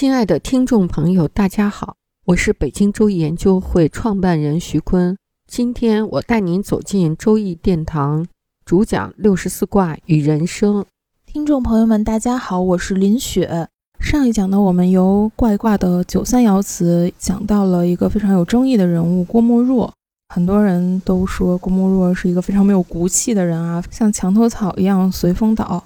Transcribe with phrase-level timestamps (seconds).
[0.00, 5.14] 亲爱的听众朋友，大家好，我是北京周易研究会创办人徐坤。
[5.46, 8.26] 今天我带您走进周易殿堂，
[8.64, 10.86] 主讲六十四卦与人生。
[11.26, 13.68] 听众朋友们，大家好，我是林雪。
[14.00, 19.92] 上一讲呢，我们由怪卦的九三爻辞讲到了一个非常有争议的人物郭沫若。
[20.30, 25.84] 很多人都说郭沫若是一个非常没有骨气的人啊，像墙头草一样随风倒。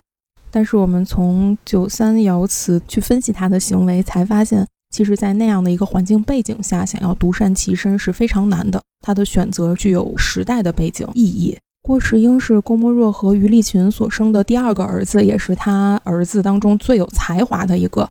[0.55, 8.81] 但是我们从九三爻辞去分析他的行为，才发现，其实，在那样的一个环境背景下，想要独善其身是非常难的。
[9.05, 11.59] 他的选择具有时代的背景意义。
[11.83, 18.09] 郭石英是郭沫若和于立群所生的第二个儿子，也是他儿子当中最有才华的一个。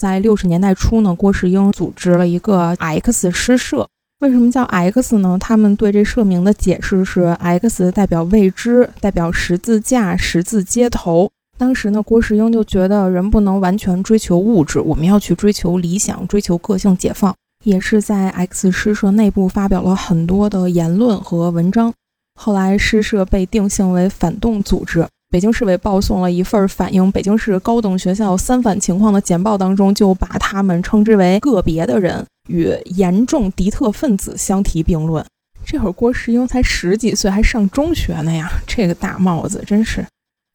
[0.00, 3.86] 在六十年代初呢，郭石英组织了一个 X 诗社。
[4.18, 5.38] 为什么叫 X 呢？
[5.40, 11.30] 他们对这社名的解释是：X 代表未知，代表十字架、十字街头。
[11.56, 17.34] 当时呢，郭世英就觉得人不能完全追求物质，我们要去追求理想，追求个性解放。
[17.64, 21.92] 也是在 X 诗社内部发表了很多的言论和文章。
[22.38, 35.24] 后来诗社被定性为反动组织，北京市委报送了一份反映北京市高等学校三反情况的简报，当中就把他们称之为个别的人与严重敌特分子相提并论。
[35.64, 40.04] 这会儿郭世英才十几岁，还上中学呢呀，这个大帽子真是。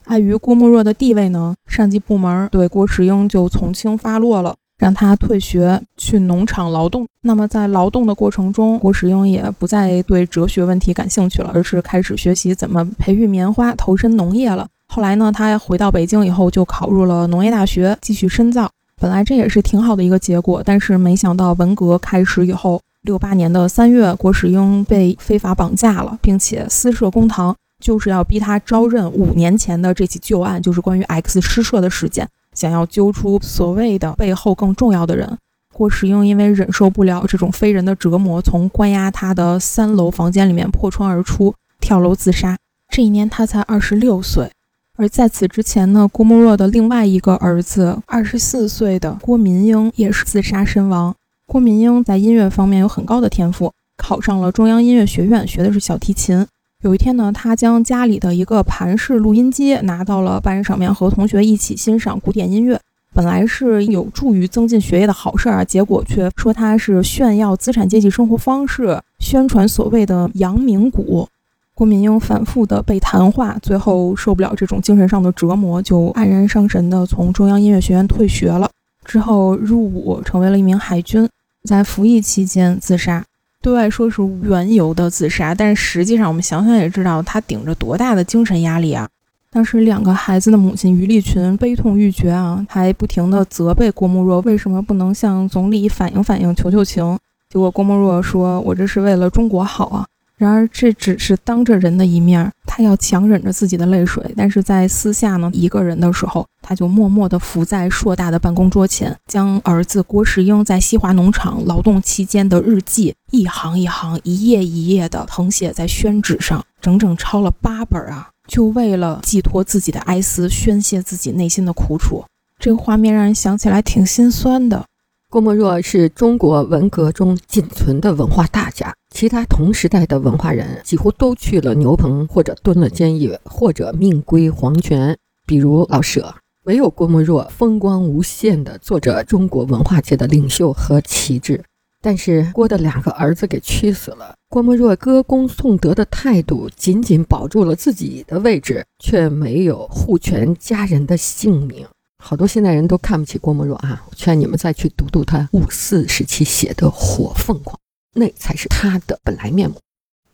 [0.10, 7.06] 碍于郭沫若的地位呢，上级部门对郭石英就从轻发落了，让他退学去农场劳动。
[7.22, 14.68] 那么在劳动的过程中，郭石英也不再对哲学问题感兴趣了，而是开始学习怎么培育棉花，投身农业了。
[14.88, 18.68] 后来呢，他回到北京以后，就考入了农业大学，继续深造。
[19.00, 27.56] 本来这也是挺好的一个结果，但是没想到文革开始以后，六八年的三月，郭石英被非法绑架了，并且私设公堂。
[27.80, 35.38] 就是要逼他招认五年前的这起旧案，就是关于 X 诗社的事件，想要揪出所谓的背后更重要的人。
[35.74, 42.58] 郭石英因为忍受不了这种非人的折磨，从关押他的三楼房间里面破窗而出，跳楼自杀。
[42.90, 44.52] 这一年他才二十六岁。
[44.98, 51.16] 而在此之前呢，郭沫若的另外一个儿子，二十四岁的郭民英也是自杀身亡。
[51.46, 56.46] 郭民英在音乐方面有很高的天赋，考上了中央音乐学院，学的是小提琴。
[56.82, 62.80] 有一天呢，他将家里的一个盘式录音机拿到了班上面，和同学一起欣赏古典音乐。
[63.14, 71.28] 本来是有助于增进学业的好事儿啊，结果却说他是炫耀资产阶级生活方式，宣传所谓的扬名古。
[71.74, 78.72] 郭民英反复的被谈话，最后受不了这种精神上的折磨，就黯然伤神的从中央音乐学院退学了。
[79.04, 81.28] 之后入伍，成为了一名海军，
[81.66, 83.26] 在服役期间自杀。
[83.70, 89.08] 对外说是缘由的自杀，但是实际上我们想想也知道，他顶着多大的精神压力啊！
[89.52, 97.16] 当时两个孩子的母亲于立群悲痛欲绝啊，还不停地责备郭沫若为什么不能向总理反映反映、求求情。
[97.48, 100.04] 结果郭沫若说：“我这是为了中国好啊。”
[100.40, 122.24] 然而，这只是当着人的一面，他要强忍着自己的泪水；但是在私下呢，一个人的时候，他就默默地伏在硕大的办公桌前，将儿子郭世英在西华农场劳动期间的日记一行一行、一页一页地誊写在宣纸上，整整抄了八本啊，就为了寄托自己的哀思，宣泄自己内心的苦楚。
[122.58, 124.86] 这个画面让人想起来挺心酸的。
[125.30, 135.18] 郭沫若是中国文革中仅存的文化大家，其他同时代的文化人几乎都去了牛棚，或者蹲了监狱，或者命归黄泉。
[135.46, 136.36] 比如老舍，
[136.66, 141.64] 唯有郭沫若风光无限地做着中国文化界的领袖和旗帜。
[142.02, 144.34] 但是郭的两个儿子给屈死了。
[144.48, 151.86] 郭沫若歌功颂德的态度，仅仅保住了自己的位置，却没有护全家人的性命。
[152.24, 154.06] 好多现代人都看不起郭沫若啊！
[154.10, 157.76] 我劝你们再去读读他五四时期写的《火凤凰》，
[158.20, 159.78] 那才是他的本来面目。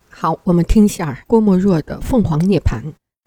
[0.09, 2.81] 好，我们听一下郭沫若的《凤凰涅槃》：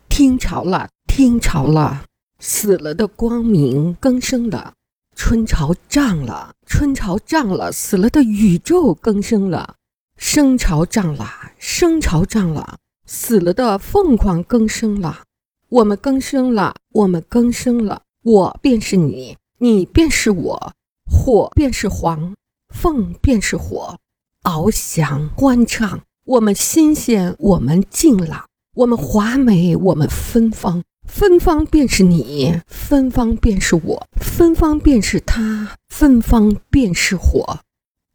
[0.09, 2.05] 听潮了，听潮了，
[2.41, 4.73] 死了的光明更生了；
[5.15, 9.75] 春潮涨了，春潮涨了，死了的宇宙更生了；
[10.17, 15.23] 生潮涨了，生潮涨了，死了的凤凰更生了。
[15.69, 18.03] 我们更生了，我们更生了。
[18.25, 20.73] 我便是你，你便是我，
[21.07, 22.35] 火便是黄，
[22.75, 23.99] 凤便是火，
[24.43, 26.03] 翱翔欢畅。
[26.25, 30.83] 我们新鲜，我们静朗，我们华美，我们芬芳。
[31.07, 37.61] 芬芳便是你，芬芳便是我，芬芳便是他，芬芳便是火。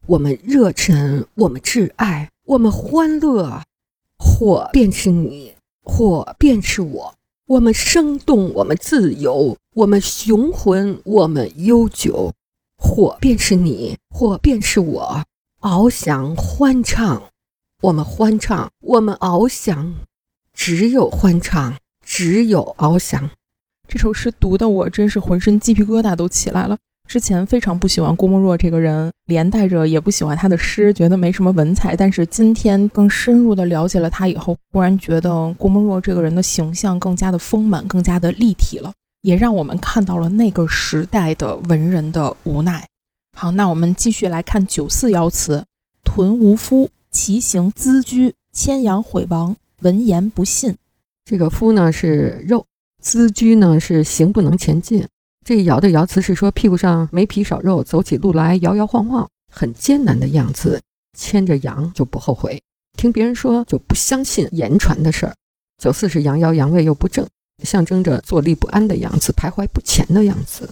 [0.06, 3.64] 我们热忱，我们挚爱，我们欢乐。
[4.18, 7.16] 火便是你，火便是我。
[7.48, 12.32] 我们生动，我们自由，我们雄浑，我们悠久。
[12.78, 15.24] 火便是你，火便是我，
[15.64, 17.24] 翱翔欢畅。
[17.82, 19.94] 我们欢畅，我们翱翔，
[20.52, 21.76] 只有欢畅，
[22.06, 23.30] 只有翱翔。
[23.88, 26.78] 这首诗读的我真是浑身鸡皮疙瘩都起来了。
[27.08, 31.96] 之前非常不喜欢郭沫若这个人，连带着也不喜欢他的诗，觉得没什么文采。
[31.96, 42.86] 但是今天更深入的了解了他以后，忽然觉得郭沫若这个人的形象更加的丰满，更加的立体了，也让我们看到了那个时代的文人的无奈。
[43.36, 45.66] 好，那我们继续来看九四爻辞：
[46.04, 46.90] 屯无夫。
[47.12, 50.76] 其行资居，牵羊毁王，闻言不信。
[51.24, 52.66] 这个夫呢是肉，
[53.00, 55.08] 资居呢是行不能前进。
[55.46, 60.82] 这爻的爻辞是说屁股上没皮少肉，走起路来摇摇晃晃，很艰难的样子。
[61.16, 62.60] 牵着羊就不后悔，
[62.98, 65.36] 听别人说就不相信言传的事儿。
[65.78, 67.28] 九四是阳爻，阳位又不正，
[67.64, 70.72] 象征着坐立不安的样子，徘徊不前的样子。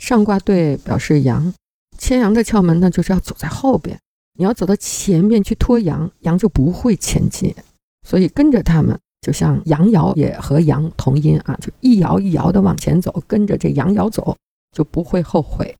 [0.00, 1.52] 上卦对表示羊，
[2.02, 3.96] 牵羊的窍门呢就是要走在后边。
[4.36, 7.54] 你要走到前面去拖羊，羊就不会前进，
[8.04, 14.36] 所以跟着他们，就像羊摇也和羊同音啊，就一摇一摇的往前走，跟着这羊摇走，
[14.72, 15.76] 就不会后悔。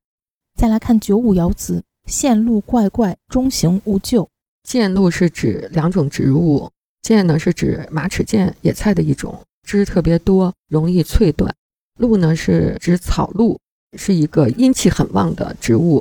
[0.54, 4.28] 再来看九五爻辞：线路怪怪，中行勿咎。
[4.62, 6.70] 箭路是指两种植物，
[7.02, 11.50] 箭呢是指马齿苋野菜的一种，枝特别多，容易脆断；
[11.98, 13.58] 路呢是指草鹿，
[13.98, 16.00] 是一个阴气很旺的植物。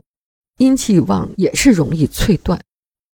[0.61, 2.61] 阴气旺也是容易脆断。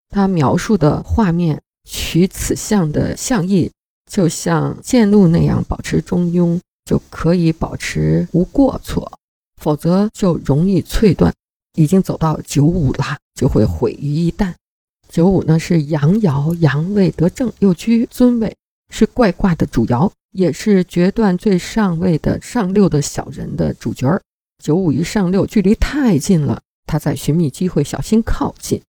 [0.10, 3.72] 他描述的画面取此象的象意，
[4.12, 9.10] 就像剑路那样保持中庸，就可以保持无过错；
[9.62, 11.34] 否则就容易脆断。
[11.76, 14.54] 已经走到九五了，就会毁于一旦。
[15.08, 18.54] 九五呢是阳爻，阳位得正，又居尊位，
[18.90, 24.22] 是怪卦的主爻，也是决断最上位的上六的小人的主角儿。
[24.62, 26.60] 九五与上六距离太近了。
[26.88, 28.82] 他在寻觅机会，小心靠近。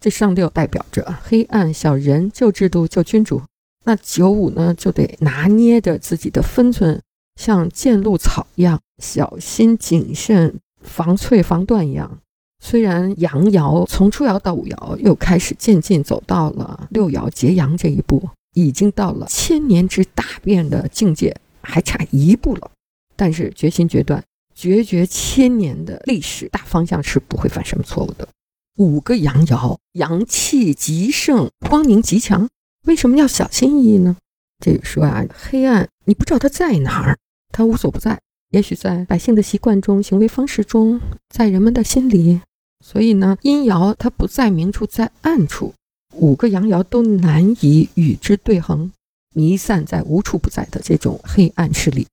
[0.00, 3.42] 这上六代表着黑暗小人，旧制度旧君主。
[3.84, 7.02] 那九五呢，就得拿捏着自己的分寸，
[7.40, 12.20] 像见路草一样，小心谨慎，防脆防断一样。
[12.62, 22.70] 虽然阳爻从初爻到五爻又开始渐进走到了六爻结阳这一步，已经到了千年之大变的境界，还差一步了。
[23.16, 24.22] 但是决心决断。
[24.58, 28.26] 决绝千年的历史大方向是不会犯什么错误的。
[28.74, 32.48] 五个阳爻，阳气极盛，光明极强，
[32.84, 34.16] 为什么要小心翼翼呢？
[34.58, 37.16] 这个说啊，黑暗你不知道它在哪儿，
[37.52, 38.20] 它无所不在，
[38.50, 42.40] 也许在百姓的习惯中、行为方式中，在人们的心里。
[42.84, 45.72] 所以呢，阴爻它不在明处，在暗处。
[46.14, 48.90] 五个阳爻都难以与之对衡，
[49.36, 52.08] 弥散在无处不在的这种黑暗势力。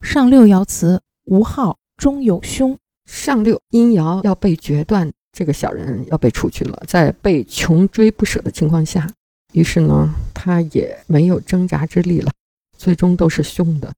[0.00, 1.76] 上六爻辞：无号。
[1.96, 6.82] 中有凶，上六阴爻要被决断，这个小人要被除去了。
[6.86, 9.08] 在被穷追不舍的情况下，
[9.52, 12.32] 于是呢，他也没有挣扎之力了，
[12.76, 13.92] 最终都是凶的。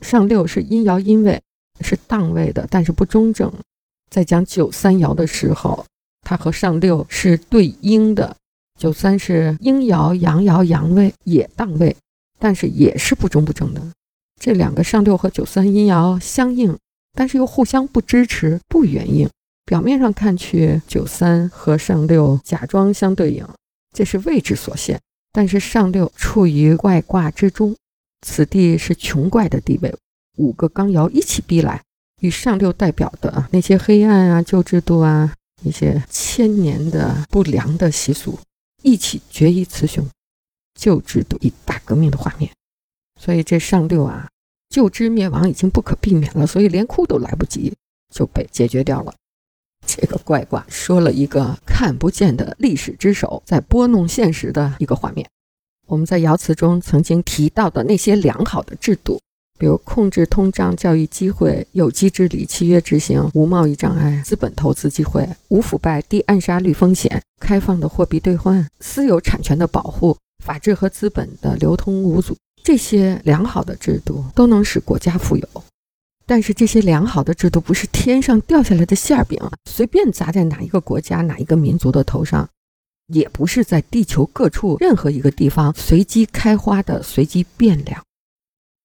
[0.00, 1.40] 上六是阴爻阴位，
[1.80, 3.52] 是当位的，但是不中正。
[4.10, 5.84] 在讲九三爻的时候，
[6.22, 8.36] 它和上六是对应的。
[8.78, 11.94] 九三是阴爻阳爻阳位也当位，
[12.38, 13.80] 但是也是不中不正的。
[14.40, 16.76] 这两个上六和九三阴爻相应。
[17.12, 19.28] 但是又互相不支持、不援应。
[19.64, 23.46] 表面上看去，九三和上六假装相对应，
[23.92, 25.00] 这是位置所限。
[25.32, 27.76] 但是上六处于外卦之中，
[28.26, 29.94] 此地是穷怪的地位。
[30.38, 31.82] 五个刚爻一起逼来，
[32.20, 38.38] 与上六代表的那些黑暗啊、旧制度啊、一些千年的不良的习俗
[38.82, 40.04] 一起决一雌雄，
[40.74, 42.50] 旧制度一大革命的画面。
[43.20, 44.28] 所以这上六啊。
[44.70, 47.74] 旧支灭亡已经不可避免了，所以连哭都来不及
[48.14, 49.12] 就被解决掉了。
[49.84, 55.28] 这个怪卦说了一个看不见的历史之手在拨弄现实的一个画面。
[55.88, 59.20] 我们在爻辞中曾经提到的那些良好的制度，
[59.58, 72.36] 比如控制通胀、教育机会、有机治理、契约执行、无贸易障碍、资本投资机会、无腐败、低暗杀率风险、开放的货币兑换、私有产权的保护、法治和资本的流通无阻。
[72.62, 75.48] 这些良好的制度都能使国家富有，
[76.26, 79.38] 但是这些良好的制度不是天上掉下来的馅饼，
[79.68, 82.48] 随便砸在哪一个国家、哪一个民族的头上，
[83.08, 88.02] 也不是在地球各处任何一个地方随机开花的随机变量。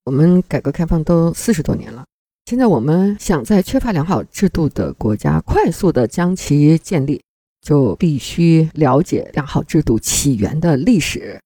[0.06, 2.06] 我们改革开放都四十多年了，
[2.46, 7.22] 现在我们想在缺乏良好制度的国家快速的将其建立，
[7.62, 11.40] 就必须了解良好制度起源的历史。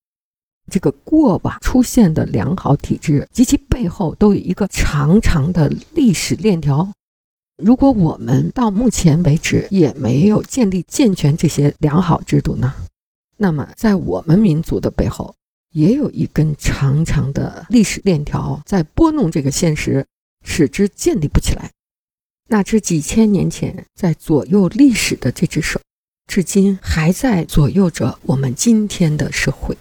[0.69, 6.87] 这个过往出现的良好体制及其背后都有一个长长的历史链条。
[7.57, 12.73] 如果我们到目前为止也没有建立健全这些良好制度呢，
[13.35, 15.35] 那么在我们民族的背后
[15.71, 20.05] 也有一根长长的历史链条在拨弄这个现实，
[20.45, 21.71] 使之建立不起来。
[22.47, 25.81] 那只几千年前在左右历史的这只手，
[26.27, 29.77] 至今还在左右着我们今天的社会。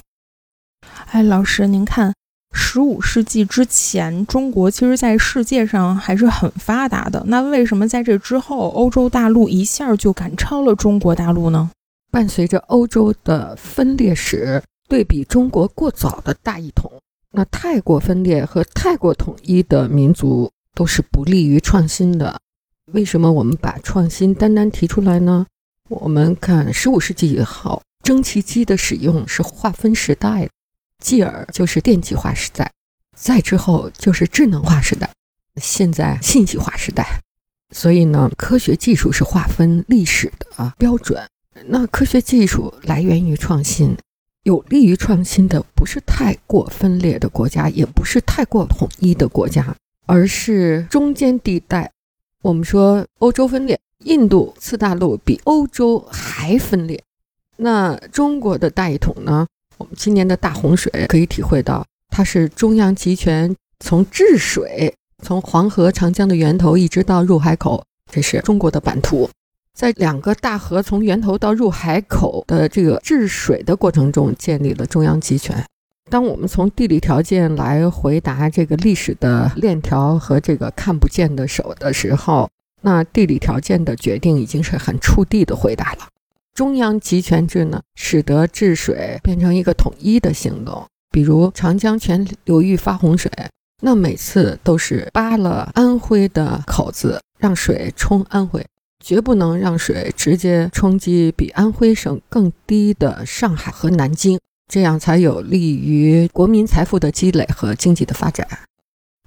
[1.11, 2.13] 哎，老师，您看，
[2.53, 7.25] 十五世纪之前，中国其实在世界上还是很发达的。
[7.29, 11.71] 那为什么在这之后，欧洲大陆一下就赶超了中国大陆呢？
[12.11, 16.93] 伴随着欧洲的分裂史，对比中国过早的大一统，
[17.33, 22.39] 那太过分裂和太过统一的民族都是不利于创新的。
[22.93, 25.47] 为什么我们把创新单单提出来呢？
[25.89, 30.51] 我们看十五世纪以后，蒸汽机的使用是划分时代的。
[31.03, 32.71] 继而就是电气化时代，
[33.17, 35.11] 再之后就是智能化时代，
[35.57, 37.21] 现在信息化时代。
[37.75, 41.23] 所以呢，科学技术是划分历史的啊标准。
[41.67, 43.97] 那科学技术来源于创新，
[44.45, 49.77] 有利于创新的不是太过分裂的国家，也不是太过统一的国家，
[50.07, 51.91] 而是中间地带。
[52.43, 57.03] 我们说欧洲分裂，印度次大陆比欧洲还分裂。
[57.57, 59.47] 那中国的大一统呢？
[59.79, 64.93] 我们今年的大洪水可以体会到，它是中央集权，从治水，
[65.23, 69.31] 从黄河、长江的源头一直到入海口，这是中国的版图。
[69.73, 75.65] 在两个大河从源头到入海口的这个治水的过程中，建立了中央集权。
[76.11, 82.51] 当我们从地理条件来回答这个历史的链条和这个看不见的手的时候，
[82.83, 86.09] 那地理条件的决定已经是很触地的回答了。
[86.59, 90.85] 中央集权制呢，使得治水变成一个统一的行动。
[91.13, 93.31] 比如长江全流域发洪水，
[93.81, 98.67] 那每次都是扒了安徽的口子，让水冲安徽，
[98.99, 108.45] 绝不能让水直接冲击比安徽省更低的上海和南京，这样才有利于国民财富的积累和经济的发展。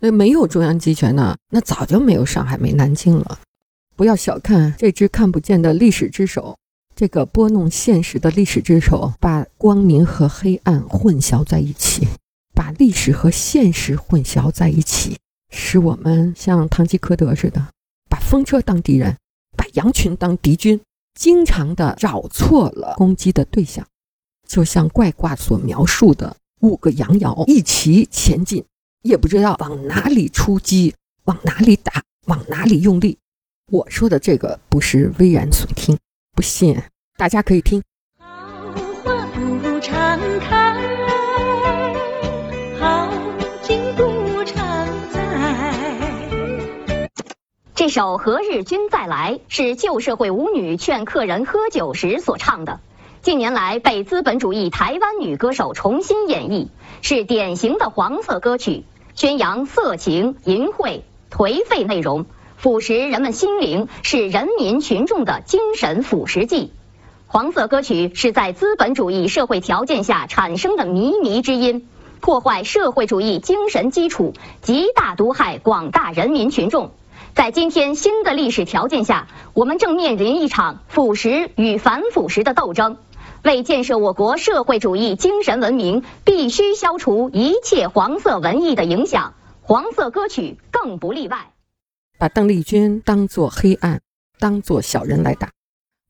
[0.02, 3.40] 那没有中央集权呢，那早就没有上海、没南京了。
[3.96, 6.58] 不要小看这只看不见的历史之手。
[6.96, 12.08] 这个拨弄现实的历史之手，把光明和黑暗混淆在一起，
[12.54, 15.18] 把历史和现实混淆在一起，
[15.50, 17.68] 使我们像堂吉诃德似的，
[18.10, 19.18] 把风车当敌人，
[19.58, 20.80] 把羊群当敌军，
[21.16, 23.86] 经常的找错了攻击的对象，
[24.48, 28.64] 就像怪卦所描述的五个羊爻一齐前进，
[29.02, 30.94] 也不知道往哪里出击，
[31.24, 33.18] 往哪里打，往哪里用力。
[33.72, 35.98] 我说的这个不是危言耸听。
[36.42, 36.82] 信，
[37.18, 37.82] 大家可以听。
[38.20, 38.26] 好
[39.04, 40.74] 花不常开，
[42.80, 43.10] 好
[43.62, 45.20] 景不常在。
[47.76, 52.80] 这首《何日君再来》是旧社会舞女劝客人喝酒时所唱的，
[53.22, 56.70] 近年来被资本主义台湾女歌手重新演绎，
[57.02, 58.84] 是典型的黄色歌曲，
[59.16, 62.26] 宣扬色情、淫秽、颓废内容。
[62.62, 66.72] 腐蚀人们心灵是人民群众的精神腐蚀剂。
[67.26, 71.88] 黄色歌曲是在资本主义社会条件下产生的靡靡之音，
[72.20, 76.92] 破坏社会主义精神基础，极大毒害广大人民群众。
[77.34, 82.98] 在今天新的历史条件下，我们正面临一场腐蚀与反腐蚀的斗争。
[83.42, 91.48] 为建设我国社会主义精神文明，必须消除一切黄色文艺的影响，黄色歌曲更不例外。
[92.22, 94.00] 把邓丽君当做黑暗，
[94.38, 95.50] 当做小人来打。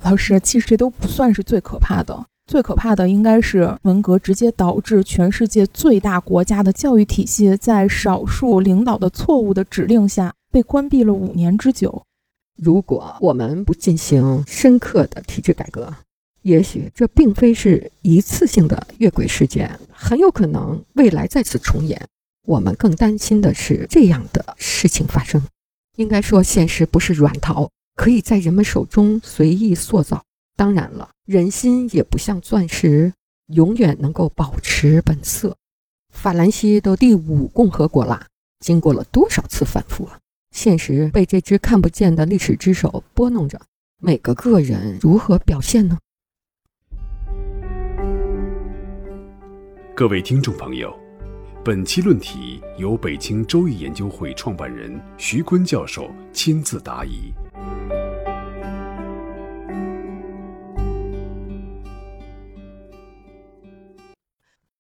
[0.04, 12.04] 老师，其实这都不算是最可怕的，最可怕的应该是文革直接导致全世界最大国家的教育体系在少数领导的错误的指令下被关闭了五年之久。
[12.58, 15.96] 如果我们不进行深刻的体制改革，
[16.42, 22.06] 也许这并非是一次性的越轨事件，很有可能未来再次重演。
[22.46, 25.42] 我们更担心的是这样的事情发生。
[26.02, 30.24] 应该说，现实不是软陶，可以在人们手中随意塑造。
[30.56, 33.14] 当然了，人心也不像钻石，
[33.48, 35.56] 永远能够保持本色。
[36.14, 38.28] 法兰西都第五共和国啦，
[38.60, 40.20] 经过了多少次反复啊？
[40.52, 43.62] 现实被这只看不见的历史之手拨弄着，
[44.02, 45.98] 每个个人如何表现呢？
[49.96, 50.94] 各位听众朋友，
[51.64, 57.32] 本期论题由北京周易研究会创办人徐坤教授亲自答疑。